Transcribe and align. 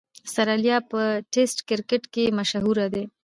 اسټرالیا 0.27 0.77
په 0.91 0.99
ټېسټ 1.33 1.57
کرکټ 1.69 2.03
کښي 2.13 2.25
مشهوره 2.37 2.85
ده. 2.93 3.03